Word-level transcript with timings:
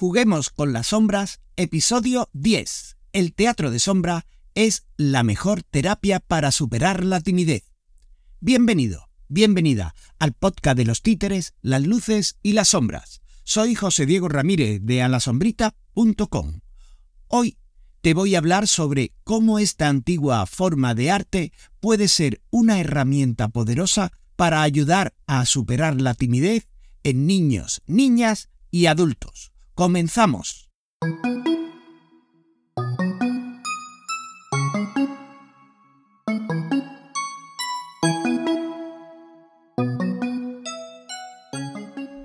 Juguemos 0.00 0.50
con 0.50 0.72
las 0.72 0.86
sombras, 0.86 1.40
episodio 1.56 2.30
10. 2.32 2.98
El 3.12 3.34
teatro 3.34 3.72
de 3.72 3.80
sombra 3.80 4.26
es 4.54 4.86
la 4.96 5.24
mejor 5.24 5.64
terapia 5.64 6.20
para 6.20 6.52
superar 6.52 7.04
la 7.04 7.20
timidez. 7.20 7.64
Bienvenido, 8.38 9.08
bienvenida 9.26 9.96
al 10.20 10.34
podcast 10.34 10.76
de 10.76 10.84
los 10.84 11.02
títeres, 11.02 11.54
las 11.62 11.82
luces 11.82 12.38
y 12.44 12.52
las 12.52 12.68
sombras. 12.68 13.22
Soy 13.42 13.74
José 13.74 14.06
Diego 14.06 14.28
Ramírez 14.28 14.82
de 14.84 15.02
alasombrita.com. 15.02 16.60
Hoy 17.26 17.58
te 18.00 18.14
voy 18.14 18.36
a 18.36 18.38
hablar 18.38 18.68
sobre 18.68 19.14
cómo 19.24 19.58
esta 19.58 19.88
antigua 19.88 20.46
forma 20.46 20.94
de 20.94 21.10
arte 21.10 21.52
puede 21.80 22.06
ser 22.06 22.40
una 22.50 22.78
herramienta 22.78 23.48
poderosa 23.48 24.12
para 24.36 24.62
ayudar 24.62 25.16
a 25.26 25.44
superar 25.44 26.00
la 26.00 26.14
timidez 26.14 26.68
en 27.02 27.26
niños, 27.26 27.82
niñas 27.88 28.48
y 28.70 28.86
adultos. 28.86 29.50
Comenzamos. 29.78 30.72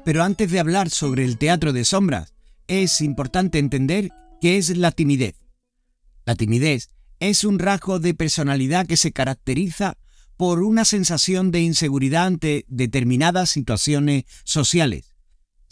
Pero 0.04 0.24
antes 0.24 0.50
de 0.50 0.60
hablar 0.60 0.90
sobre 0.90 1.24
el 1.26 1.38
teatro 1.38 1.74
de 1.74 1.86
sombras, 1.86 2.34
es 2.66 3.02
importante 3.02 3.60
entender 3.60 4.10
qué 4.42 4.58
es 4.58 4.76
la 4.76 4.90
timidez. 4.90 5.36
La 6.26 6.34
timidez 6.34 6.90
es 7.20 7.44
un 7.44 7.60
rasgo 7.60 8.00
de 8.00 8.16
personalidad 8.16 8.88
que 8.88 8.98
se 8.98 9.12
caracteriza 9.12 10.00
por 10.38 10.64
una 10.64 10.86
sensación 10.86 11.52
de 11.52 11.62
inseguridad 11.62 12.26
ante 12.26 12.66
determinadas 12.68 13.52
situaciones 13.52 14.24
sociales 14.44 15.13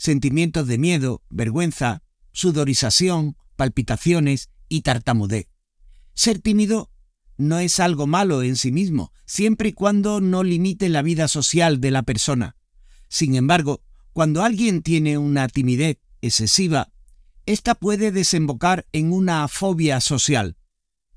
sentimientos 0.02 0.66
de 0.66 0.80
miedo, 0.80 1.22
vergüenza, 1.30 2.02
sudorización, 2.32 3.38
palpitaciones 3.56 4.50
y 4.68 4.82
tartamudez. 4.82 5.48
Ser 6.16 6.40
tímido 6.40 6.90
no 7.38 7.60
es 7.60 7.80
algo 7.80 8.08
malo 8.08 8.42
en 8.42 8.56
sí 8.56 8.72
mismo, 8.72 9.14
siempre 9.28 9.70
y 9.70 9.74
cuando 9.74 10.20
no 10.20 10.42
limite 10.42 10.90
la 10.90 11.04
vida 11.04 11.28
social 11.28 11.80
de 11.80 11.92
la 11.92 12.02
persona. 12.02 12.56
Sin 13.10 13.36
embargo, 13.36 13.84
cuando 14.12 14.42
alguien 14.42 14.82
tiene 14.82 15.20
una 15.20 15.48
timidez 15.48 16.00
excesiva, 16.22 16.92
esta 17.46 17.76
puede 17.76 18.12
desembocar 18.12 18.88
en 18.94 19.14
una 19.14 19.48
fobia 19.48 20.02
social. 20.02 20.58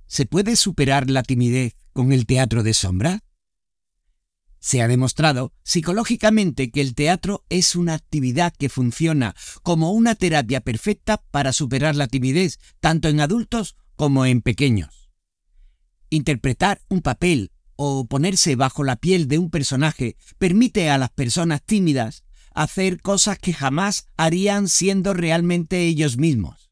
¿Se 0.07 0.27
puede 0.27 0.57
superar 0.57 1.09
la 1.09 1.23
timidez 1.23 1.75
con 1.95 2.13
el 2.13 2.27
teatro 2.27 2.63
de 2.63 2.75
sombra? 2.75 3.24
Se 4.65 4.81
ha 4.81 4.89
demostrado 4.89 5.53
psicológicamente 5.63 6.71
que 6.71 6.81
el 6.81 6.95
teatro 6.95 7.45
es 7.51 7.77
una 7.77 7.93
actividad 7.93 8.55
que 8.59 8.71
funciona 8.71 9.37
como 9.63 9.93
una 9.93 10.15
terapia 10.15 10.63
perfecta 10.63 11.23
para 11.31 11.53
superar 11.53 11.97
la 11.97 12.09
timidez, 12.09 12.59
tanto 12.81 13.09
en 13.09 13.21
adultos 13.21 13.77
como 13.95 14.25
en 14.25 14.41
pequeños. 14.41 15.11
Interpretar 16.09 16.81
un 16.89 17.03
papel 17.03 17.51
o 17.77 18.07
ponerse 18.07 18.57
bajo 18.57 18.85
la 18.85 18.97
piel 18.97 19.29
de 19.29 19.37
un 19.37 19.51
personaje 19.51 20.17
permite 20.39 20.89
a 20.89 20.97
las 20.97 21.11
personas 21.11 21.63
tímidas 21.63 22.25
hacer 22.55 23.03
cosas 23.03 23.39
que 23.39 23.53
jamás 23.53 24.09
harían 24.17 24.69
siendo 24.69 25.13
realmente 25.13 25.83
ellos 25.83 26.17
mismos. 26.17 26.64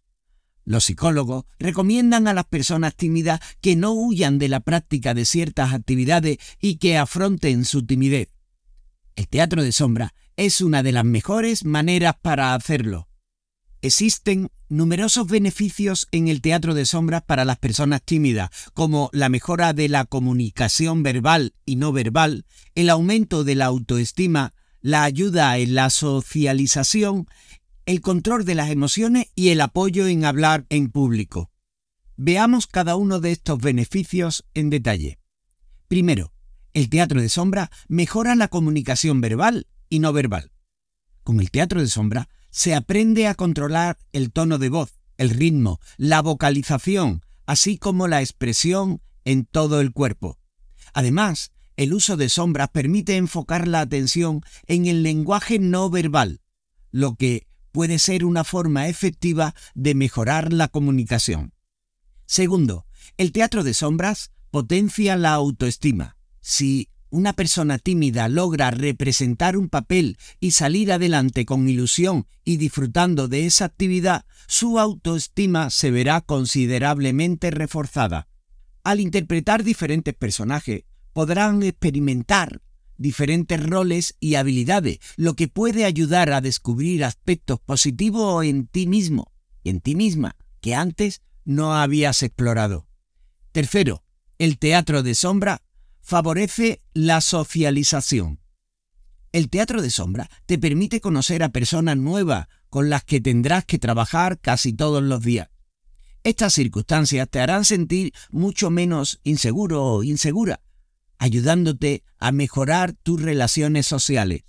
Los 0.65 0.85
psicólogos 0.85 1.45
recomiendan 1.59 2.29
a 2.29 2.35
las 2.35 2.45
personas 2.45 2.95
tímidas 2.95 3.41
que 3.61 3.77
no 3.77 3.93
huyan 3.93 4.39
de 4.39 4.49
la 4.49 4.61
práctica 4.61 5.15
de 5.15 5.25
ciertas 5.25 5.73
actividades 5.73 6.39
y 6.61 6.77
que 6.77 6.97
afronten 6.97 7.65
su 7.65 7.85
timidez. 7.85 8.29
El 9.17 9.29
teatro 9.29 9.63
de 9.63 9.73
sombra 9.73 10.15
es 10.37 10.61
una 10.61 10.83
de 10.83 10.93
las 10.93 11.05
mejores 11.05 11.65
maneras 11.65 12.15
para 12.21 12.55
hacerlo. 12.55 13.09
Existen 13.83 14.49
numerosos 14.69 15.27
beneficios 15.27 16.07
en 16.13 16.29
el 16.29 16.41
teatro 16.41 16.73
de 16.73 16.87
sombras 16.87 17.23
para 17.23 17.45
las 17.45 17.59
personas 17.59 18.01
tímidas, 18.03 18.51
como 18.73 19.11
la 19.13 19.29
mejora 19.29 19.73
de 19.73 19.89
la 19.89 20.05
comunicación 20.05 21.03
verbal 21.03 21.55
y 21.67 21.77
no 21.77 21.93
verbal, 21.93 22.47
el 22.75 22.89
aumento 22.89 23.45
de 23.45 23.57
la 23.57 23.67
autoestima, 23.67 24.55
la 24.81 25.03
ayuda 25.03 25.59
en 25.59 25.75
la 25.75 25.91
socialización 25.91 27.27
el 27.87 28.01
control 28.01 28.45
de 28.45 28.55
las 28.55 28.71
emociones 28.71 29.27
y 29.35 29.49
el 29.49 29.61
apoyo 29.61 30.07
en 30.07 30.25
hablar 30.25 30.67
en 30.69 30.91
público. 30.91 31.51
Veamos 32.17 32.67
cada 32.67 32.97
uno 32.97 33.21
de 33.21 33.33
estos 33.33 33.59
beneficios 33.59 34.45
en 34.55 34.71
detalle. 34.71 35.19
Primero, 35.89 36.33
el 36.75 36.89
teatro 36.89 37.21
de 37.21 37.29
sombra 37.29 37.71
mejora 37.89 38.35
la 38.35 38.49
comunicación 38.49 39.21
verbal 39.21 39.67
y 39.89 39.99
no 39.99 40.13
verbal. 40.13 40.53
Con 41.23 41.41
el 41.41 41.51
teatro 41.51 41.81
de 41.81 41.89
sombra 41.89 42.29
se 42.51 42.75
aprende 42.75 43.27
a 43.27 43.35
controlar 43.35 43.99
el 44.13 44.33
tono 44.33 44.59
de 44.59 44.69
voz, 44.69 44.99
el 45.17 45.31
ritmo, 45.31 45.81
la 45.97 46.23
vocalización, 46.23 47.23
así 47.47 47.79
como 47.79 48.09
la 48.09 48.21
expresión 48.21 49.01
en 49.25 49.45
todo 49.45 49.81
el 49.81 49.93
cuerpo. 49.93 50.39
Además, 50.95 51.53
el 51.77 51.95
uso 51.95 52.17
de 52.17 52.29
sombras 52.29 52.69
permite 52.71 53.17
enfocar 53.17 53.67
la 53.69 53.81
atención 53.81 54.43
en 54.67 54.87
el 54.87 55.03
lenguaje 55.03 55.59
no 55.59 55.91
verbal, 55.91 56.41
lo 56.91 57.15
que 57.17 57.47
puede 57.73 57.99
ser 57.99 58.25
una 58.25 58.45
forma 58.45 58.89
efectiva 58.89 59.55
de 59.75 59.95
mejorar 59.95 60.53
la 60.53 60.69
comunicación. 60.69 61.53
Segundo, 62.27 62.87
el 63.17 63.33
teatro 63.33 63.65
de 63.65 63.75
sombras 63.75 64.31
potencia 64.51 65.17
la 65.17 65.33
autoestima. 65.33 66.17
Si 66.41 66.89
una 67.11 67.35
persona 67.35 67.79
tímida 67.79 68.29
logra 68.29 68.71
representar 68.71 69.57
un 69.57 69.69
papel 69.69 70.17
y 70.41 70.53
salir 70.53 70.93
adelante 70.93 71.45
con 71.45 71.69
ilusión 71.69 72.27
y 72.45 72.57
disfrutando 72.57 73.29
de 73.29 73.45
esa 73.47 73.67
actividad, 73.67 74.25
su 74.47 74.79
autoestima 74.79 75.69
se 75.69 75.91
verá 75.91 76.23
considerablemente 76.23 77.51
reforzada. 77.51 78.29
Al 78.83 79.01
interpretar 79.01 79.63
diferentes 79.63 80.15
personajes, 80.15 80.85
podrán 81.13 81.63
experimentar 81.63 82.63
diferentes 82.97 83.63
roles 83.63 84.17
y 84.21 84.35
habilidades, 84.37 84.99
lo 85.17 85.35
que 85.35 85.49
puede 85.49 85.85
ayudar 85.85 86.33
a 86.33 86.41
descubrir 86.41 87.05
aspectos 87.05 87.61
positivos 87.61 88.45
en 88.45 88.67
ti 88.67 88.87
mismo 88.87 89.33
y 89.63 89.71
en 89.71 89.81
ti 89.81 89.95
misma 89.95 90.37
que 90.61 90.75
antes 90.75 91.23
no 91.45 91.75
habías 91.75 92.23
explorado. 92.23 92.87
Tercero, 93.53 94.05
el 94.39 94.59
teatro 94.59 95.03
de 95.03 95.15
sombra 95.15 95.63
favorece 96.01 96.83
la 96.95 97.21
socialización. 97.21 98.41
El 99.33 99.49
teatro 99.49 99.81
de 99.81 99.91
sombra 99.91 100.29
te 100.47 100.59
permite 100.59 101.01
conocer 101.01 101.43
a 101.43 101.51
personas 101.51 101.97
nuevas 101.97 102.49
con 102.69 102.91
las 102.91 103.05
que 103.05 103.21
tendrás 103.21 103.65
que 103.65 103.79
trabajar 103.79 104.39
casi 104.41 104.73
todos 104.73 105.03
los 105.03 105.23
días. 105.23 105.49
Estas 106.25 106.55
circunstancias 106.55 107.29
te 107.29 107.41
harán 107.41 107.65
sentir 107.65 108.13
mucho 108.31 108.71
menos 108.71 109.21
inseguro 109.25 109.85
o 109.85 110.03
insegura, 110.03 110.61
ayudándote 111.23 112.03
a 112.19 112.33
mejorar 112.33 112.95
tus 112.95 113.23
relaciones 113.23 113.87
sociales. 113.87 114.43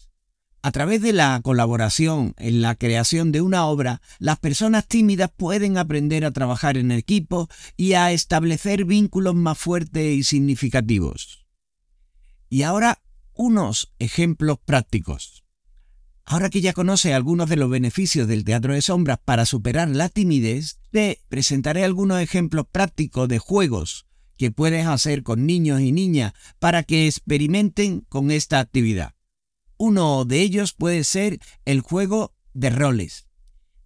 A 0.63 0.71
través 0.71 1.03
de 1.03 1.13
la 1.13 1.39
colaboración 1.43 2.33
en 2.39 2.63
la 2.63 2.73
creación 2.73 3.31
de 3.31 3.41
una 3.41 3.67
obra, 3.67 4.01
las 4.17 4.39
personas 4.39 4.87
tímidas 4.87 5.29
pueden 5.37 5.77
aprender 5.77 6.25
a 6.25 6.31
trabajar 6.31 6.77
en 6.77 6.91
equipo 6.91 7.47
y 7.77 7.93
a 7.93 8.11
establecer 8.11 8.85
vínculos 8.85 9.35
más 9.35 9.59
fuertes 9.59 10.17
y 10.17 10.23
significativos. 10.23 11.45
Y 12.49 12.63
ahora, 12.63 13.03
unos 13.35 13.93
ejemplos 13.99 14.57
prácticos. 14.65 15.43
Ahora 16.25 16.49
que 16.49 16.61
ya 16.61 16.73
conoce 16.73 17.13
algunos 17.13 17.49
de 17.49 17.57
los 17.57 17.69
beneficios 17.69 18.27
del 18.27 18.45
teatro 18.45 18.73
de 18.73 18.81
sombras 18.81 19.19
para 19.23 19.45
superar 19.45 19.89
la 19.89 20.09
timidez, 20.09 20.79
te 20.89 21.21
presentaré 21.29 21.83
algunos 21.83 22.19
ejemplos 22.19 22.65
prácticos 22.71 23.27
de 23.27 23.37
juegos 23.37 24.07
que 24.37 24.51
puedes 24.51 24.85
hacer 24.85 25.23
con 25.23 25.45
niños 25.45 25.81
y 25.81 25.91
niñas 25.91 26.33
para 26.59 26.83
que 26.83 27.07
experimenten 27.07 28.01
con 28.09 28.31
esta 28.31 28.59
actividad. 28.59 29.13
Uno 29.77 30.25
de 30.25 30.41
ellos 30.41 30.73
puede 30.73 31.03
ser 31.03 31.39
el 31.65 31.81
juego 31.81 32.33
de 32.53 32.69
roles. 32.69 33.27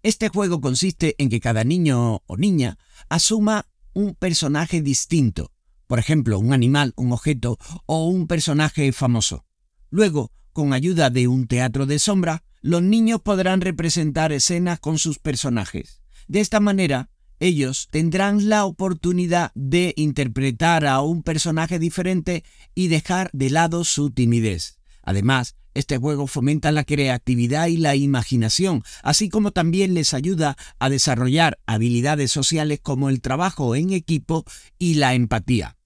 Este 0.02 0.28
juego 0.28 0.60
consiste 0.60 1.14
en 1.18 1.28
que 1.28 1.40
cada 1.40 1.64
niño 1.64 2.22
o 2.26 2.36
niña 2.36 2.78
asuma 3.08 3.66
un 3.94 4.14
personaje 4.14 4.80
distinto, 4.80 5.52
por 5.86 5.98
ejemplo, 5.98 6.38
un 6.38 6.52
animal, 6.52 6.92
un 6.96 7.12
objeto 7.12 7.58
o 7.86 8.06
un 8.06 8.26
personaje 8.26 8.92
famoso. 8.92 9.44
Luego, 9.90 10.30
con 10.52 10.72
ayuda 10.72 11.10
de 11.10 11.28
un 11.28 11.46
teatro 11.46 11.86
de 11.86 11.98
sombra, 11.98 12.44
los 12.60 12.82
niños 12.82 13.22
podrán 13.22 13.60
representar 13.60 14.32
escenas 14.32 14.80
con 14.80 14.98
sus 14.98 15.18
personajes. 15.18 16.02
De 16.26 16.40
esta 16.40 16.60
manera, 16.60 17.10
ellos 17.40 17.88
tendrán 17.90 18.48
la 18.48 18.64
oportunidad 18.64 19.52
de 19.54 19.94
interpretar 19.96 20.86
a 20.86 21.00
un 21.00 21.22
personaje 21.22 21.78
diferente 21.78 22.44
y 22.74 22.88
dejar 22.88 23.30
de 23.32 23.50
lado 23.50 23.84
su 23.84 24.10
timidez. 24.10 24.78
Además, 25.02 25.56
este 25.74 25.96
juego 25.96 26.26
fomenta 26.26 26.72
la 26.72 26.84
creatividad 26.84 27.68
y 27.68 27.76
la 27.76 27.94
imaginación, 27.94 28.82
así 29.02 29.28
como 29.28 29.52
también 29.52 29.94
les 29.94 30.12
ayuda 30.12 30.56
a 30.80 30.90
desarrollar 30.90 31.60
habilidades 31.66 32.32
sociales 32.32 32.80
como 32.82 33.08
el 33.08 33.20
trabajo 33.20 33.76
en 33.76 33.92
equipo 33.92 34.44
y 34.78 34.94
la 34.94 35.14
empatía. 35.14 35.76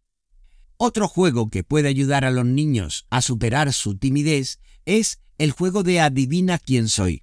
Otro 0.79 1.09
juego 1.09 1.51
que 1.51 1.63
puede 1.63 1.89
ayudar 1.89 2.25
a 2.25 2.31
los 2.31 2.47
niños 2.47 3.07
a 3.11 3.21
superar 3.23 3.73
su 3.73 3.97
timidez 3.97 4.59
es 4.87 5.21
el 5.39 5.51
juego 5.51 5.83
de 5.83 6.01
Adivina 6.01 6.59
quién 6.59 6.89
soy. 6.89 7.23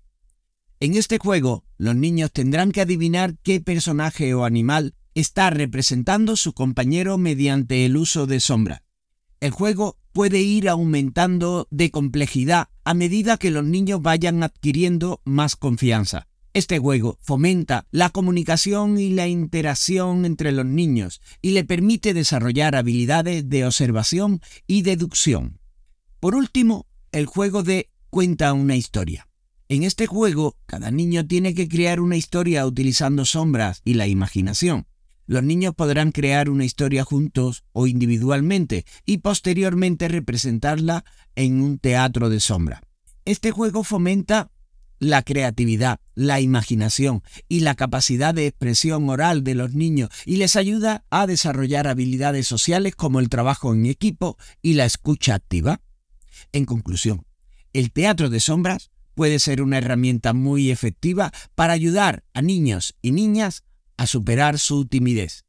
En 0.81 0.96
este 0.96 1.18
juego, 1.18 1.66
los 1.78 1.96
niños 1.96 2.31
tendrán 2.31 2.72
que 2.72 2.80
adivinar 2.80 3.36
qué 3.44 3.60
personaje 3.60 4.34
o 4.34 4.46
animal 4.46 4.96
está 5.14 5.50
representando 5.50 6.38
su 6.38 6.54
compañero 6.54 7.18
mediante 7.18 7.86
el 7.86 7.98
uso 7.98 8.28
de 8.28 8.40
sombra. 8.40 8.84
El 9.42 9.52
juego 9.52 9.98
puede 10.14 10.40
ir 10.40 10.70
aumentando 10.70 11.68
de 11.70 11.92
complejidad 11.92 12.70
a 12.86 12.94
medida 12.94 13.36
que 13.36 13.52
los 13.52 13.66
niños 13.66 14.02
vayan 14.02 14.42
adquiriendo 14.42 15.22
más 15.26 15.58
confianza. 15.58 16.28
Este 16.54 16.80
juego 16.80 17.18
fomenta 17.22 17.86
la 17.92 18.10
comunicación 18.10 18.98
y 18.98 19.10
la 19.10 19.28
interacción 19.28 20.26
entre 20.26 20.54
los 20.54 20.66
niños 20.66 21.20
y 21.42 21.52
le 21.52 21.66
permite 21.66 22.14
desarrollar 22.14 22.76
habilidades 22.76 23.50
de 23.50 23.66
observación 23.66 24.42
y 24.66 24.81
deducción. 24.84 25.60
Por 26.22 26.36
último, 26.36 26.88
el 27.12 27.26
juego 27.26 27.64
de 27.64 27.90
cuenta 28.10 28.54
una 28.54 28.78
historia. 28.78 29.29
En 29.71 29.83
este 29.83 30.07
juego, 30.07 30.57
cada 30.66 30.89
niño 30.89 31.27
tiene 31.27 31.54
que 31.54 31.68
crear 31.68 32.00
una 32.00 32.18
historia 32.18 32.66
utilizando 32.66 33.24
sombras 33.24 33.83
y 33.86 33.94
la 33.94 34.07
imaginación. 34.07 34.88
Los 35.27 35.44
niños 35.44 35.75
podrán 35.75 36.12
crear 36.12 36.50
una 36.50 36.66
historia 36.66 37.04
juntos 37.04 37.63
o 37.71 37.86
individualmente 37.86 38.83
y 39.06 39.19
posteriormente 39.19 40.07
representarla 40.07 41.06
en 41.36 41.62
un 41.62 41.77
teatro 41.77 42.31
de 42.31 42.39
sombra. 42.39 42.81
Este 43.25 43.51
juego 43.51 43.83
fomenta 43.83 44.50
la 44.98 45.21
creatividad, 45.21 46.00
la 46.16 46.42
imaginación 46.42 47.21
y 47.48 47.60
la 47.60 47.75
capacidad 47.75 48.33
de 48.33 48.48
expresión 48.48 49.07
oral 49.07 49.44
de 49.44 49.54
los 49.54 49.75
niños 49.75 50.10
y 50.25 50.38
les 50.38 50.56
ayuda 50.56 51.06
a 51.12 51.27
desarrollar 51.27 51.88
habilidades 51.88 52.48
sociales 52.48 52.95
como 52.95 53.19
el 53.19 53.30
trabajo 53.30 53.71
en 53.71 53.86
equipo 53.86 54.36
y 54.63 54.74
la 54.74 54.86
escucha 54.86 55.36
activa. 55.36 55.80
En 56.54 56.66
conclusión, 56.66 57.24
el 57.71 57.92
teatro 57.92 58.31
de 58.31 58.39
sombras 58.39 58.89
puede 59.19 59.39
ser 59.39 59.62
una 59.62 59.80
herramienta 59.80 60.31
muy 60.31 60.71
efectiva 60.71 61.33
para 61.54 61.74
ayudar 61.74 62.24
a 62.33 62.42
niños 62.42 62.95
y 63.01 63.12
niñas 63.12 63.66
a 63.98 64.07
superar 64.07 64.57
su 64.60 64.86
timidez. 64.86 65.44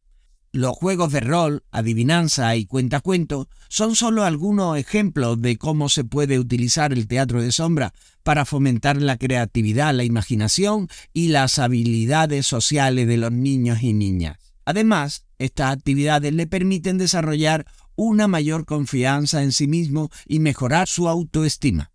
Los 0.50 0.76
juegos 0.76 1.12
de 1.12 1.20
rol, 1.20 1.62
adivinanza 1.70 2.56
y 2.56 2.67
cuentacuento 2.67 3.49
son 3.69 3.94
solo 3.94 4.25
algunos 4.25 4.76
ejemplos 4.76 5.40
de 5.40 5.56
cómo 5.56 5.88
se 5.88 6.02
puede 6.02 6.40
utilizar 6.40 6.93
el 6.93 7.06
teatro 7.06 7.40
de 7.40 7.52
sombra 7.52 7.94
para 8.25 8.44
fomentar 8.44 9.00
la 9.00 9.17
creatividad, 9.17 9.94
la 9.94 10.02
imaginación 10.02 10.88
y 11.12 11.28
las 11.28 11.61
habilidades 11.61 12.49
sociales 12.49 13.06
de 13.06 13.19
los 13.19 13.31
niños 13.31 13.84
y 13.84 13.93
niñas. 13.93 14.37
Además, 14.64 15.26
estas 15.38 15.72
actividades 15.72 16.34
le 16.34 16.49
permiten 16.49 16.99
desarrollar 16.99 17.67
una 17.94 18.26
mayor 18.26 18.64
confianza 18.64 19.44
en 19.44 19.52
sí 19.52 19.69
mismo 19.69 20.11
y 20.26 20.40
mejorar 20.40 20.88
su 20.88 21.08
autoestima. 21.08 21.93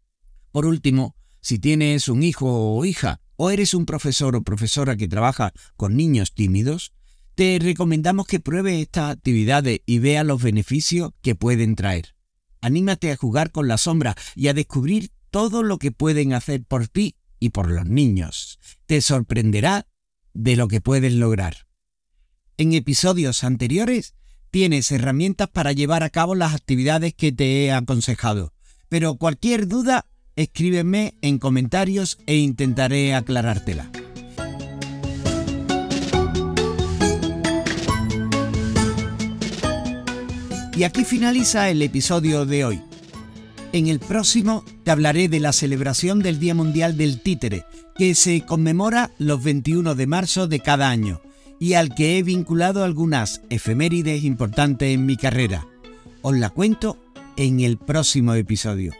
Por 0.53 0.65
último, 0.65 1.17
si 1.45 1.59
tienes 1.59 2.07
un 2.07 2.23
hijo 2.23 2.75
o 2.75 2.83
hija 2.85 3.21
o 3.35 3.51
eres 3.51 3.75
un 3.75 3.85
profesor 3.85 4.35
o 4.35 4.41
profesora 4.41 4.97
que 4.97 5.07
trabaja 5.07 5.53
con 5.77 5.95
niños 5.95 6.33
tímidos, 6.33 6.91
te 7.35 7.59
recomendamos 7.61 8.25
que 8.25 8.39
pruebes 8.39 8.81
estas 8.81 9.11
actividades 9.11 9.81
y 9.85 9.99
veas 9.99 10.25
los 10.25 10.41
beneficios 10.41 11.11
que 11.21 11.35
pueden 11.35 11.75
traer. 11.75 12.15
Anímate 12.61 13.11
a 13.11 13.15
jugar 13.15 13.51
con 13.51 13.67
la 13.67 13.77
sombra 13.77 14.15
y 14.35 14.47
a 14.47 14.55
descubrir 14.55 15.11
todo 15.29 15.61
lo 15.61 15.77
que 15.77 15.91
pueden 15.91 16.33
hacer 16.33 16.63
por 16.63 16.87
ti 16.87 17.15
y 17.39 17.49
por 17.49 17.69
los 17.69 17.85
niños. 17.85 18.57
Te 18.87 18.99
sorprenderá 19.01 19.85
de 20.33 20.55
lo 20.55 20.67
que 20.67 20.81
puedes 20.81 21.13
lograr. 21.13 21.67
En 22.57 22.73
episodios 22.73 23.43
anteriores 23.43 24.15
tienes 24.49 24.91
herramientas 24.91 25.49
para 25.49 25.73
llevar 25.73 26.01
a 26.01 26.09
cabo 26.09 26.33
las 26.33 26.55
actividades 26.55 27.13
que 27.13 27.31
te 27.31 27.65
he 27.65 27.71
aconsejado, 27.71 28.51
pero 28.89 29.17
cualquier 29.17 29.67
duda 29.67 30.07
escríbeme 30.35 31.13
en 31.21 31.37
comentarios 31.37 32.17
e 32.25 32.35
intentaré 32.37 33.13
aclarártela. 33.13 33.89
Y 40.75 40.83
aquí 40.83 41.05
finaliza 41.05 41.69
el 41.69 41.81
episodio 41.81 42.45
de 42.45 42.65
hoy. 42.65 42.81
En 43.71 43.87
el 43.87 43.99
próximo 43.99 44.63
te 44.83 44.91
hablaré 44.91 45.29
de 45.29 45.39
la 45.39 45.53
celebración 45.53 46.19
del 46.19 46.37
Día 46.37 46.53
Mundial 46.53 46.97
del 46.97 47.21
Títere, 47.21 47.65
que 47.97 48.13
se 48.13 48.41
conmemora 48.41 49.11
los 49.17 49.41
21 49.41 49.95
de 49.95 50.07
marzo 50.07 50.47
de 50.47 50.59
cada 50.59 50.89
año, 50.89 51.21
y 51.59 51.73
al 51.73 51.95
que 51.95 52.17
he 52.17 52.23
vinculado 52.23 52.83
algunas 52.83 53.41
efemérides 53.49 54.25
importantes 54.25 54.93
en 54.93 55.05
mi 55.05 55.15
carrera. 55.15 55.65
Os 56.21 56.35
la 56.35 56.49
cuento 56.49 56.97
en 57.37 57.61
el 57.61 57.77
próximo 57.77 58.33
episodio. 58.33 58.91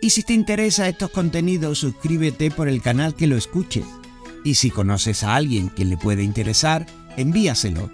Y 0.00 0.10
si 0.10 0.22
te 0.22 0.32
interesa 0.32 0.88
estos 0.88 1.10
contenidos, 1.10 1.80
suscríbete 1.80 2.50
por 2.50 2.68
el 2.68 2.80
canal 2.82 3.14
que 3.14 3.26
lo 3.26 3.36
escuches. 3.36 3.84
Y 4.44 4.54
si 4.54 4.70
conoces 4.70 5.24
a 5.24 5.34
alguien 5.34 5.70
que 5.70 5.84
le 5.84 5.96
puede 5.96 6.22
interesar, 6.22 6.86
envíaselo. 7.16 7.90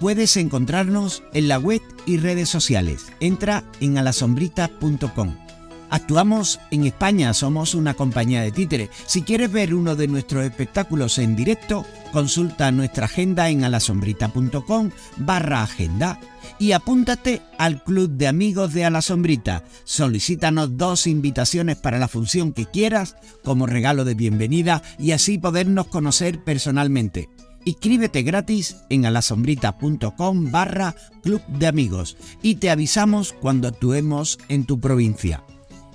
Puedes 0.00 0.36
encontrarnos 0.36 1.24
en 1.32 1.48
la 1.48 1.58
web 1.58 1.82
y 2.06 2.18
redes 2.18 2.48
sociales. 2.48 3.06
Entra 3.18 3.64
en 3.80 3.98
alasombrita.com. 3.98 5.47
Actuamos 5.90 6.60
en 6.70 6.84
España, 6.84 7.32
somos 7.32 7.74
una 7.74 7.94
compañía 7.94 8.42
de 8.42 8.52
títeres. 8.52 8.90
Si 9.06 9.22
quieres 9.22 9.50
ver 9.50 9.74
uno 9.74 9.96
de 9.96 10.06
nuestros 10.06 10.44
espectáculos 10.44 11.18
en 11.18 11.34
directo, 11.34 11.86
consulta 12.12 12.70
nuestra 12.72 13.06
agenda 13.06 13.48
en 13.48 13.64
alasombrita.com 13.64 14.90
barra 15.16 15.62
agenda 15.62 16.20
y 16.58 16.72
apúntate 16.72 17.40
al 17.56 17.82
Club 17.82 18.10
de 18.10 18.28
Amigos 18.28 18.74
de 18.74 18.84
A 18.84 18.90
la 18.90 19.00
Sombrita. 19.00 19.64
Solicítanos 19.84 20.76
dos 20.76 21.06
invitaciones 21.06 21.76
para 21.76 21.98
la 21.98 22.08
función 22.08 22.52
que 22.52 22.66
quieras 22.66 23.16
como 23.42 23.66
regalo 23.66 24.04
de 24.04 24.14
bienvenida 24.14 24.82
y 24.98 25.12
así 25.12 25.38
podernos 25.38 25.86
conocer 25.86 26.44
personalmente. 26.44 27.30
Inscríbete 27.64 28.22
gratis 28.22 28.76
en 28.88 29.06
alasombrita.com 29.06 30.50
barra 30.50 30.94
Club 31.22 31.42
de 31.48 31.66
Amigos 31.66 32.16
y 32.42 32.56
te 32.56 32.70
avisamos 32.70 33.32
cuando 33.32 33.68
actuemos 33.68 34.38
en 34.48 34.64
tu 34.64 34.80
provincia. 34.80 35.44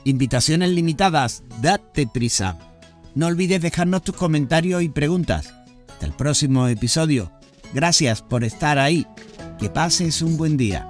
Invitaciones 0.06 0.70
limitadas, 0.70 1.44
date 1.62 2.08
prisa. 2.08 2.58
No 3.16 3.28
olvides 3.28 3.62
dejarnos 3.62 4.02
tus 4.02 4.16
comentarios 4.16 4.84
y 4.84 4.90
preguntas. 4.90 5.54
Hasta 5.88 6.06
el 6.06 6.14
próximo 6.14 6.68
episodio. 6.68 7.32
Gracias 7.74 8.22
por 8.22 8.44
estar 8.44 8.80
ahí. 8.80 9.08
Que 9.60 9.70
pases 9.70 10.22
un 10.22 10.36
buen 10.36 10.58
día. 10.58 10.90